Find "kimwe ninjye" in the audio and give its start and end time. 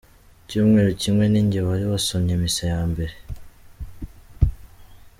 1.01-1.59